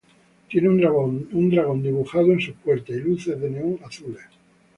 Tiene 0.49 0.67
un 0.67 1.45
dragón 1.51 1.83
dibujado 1.83 2.31
en 2.33 2.41
sus 2.41 2.55
puertas 2.55 2.95
y 2.97 3.01
luces 3.01 3.39
de 3.39 3.51
neón 3.51 3.77
azules. 3.85 4.23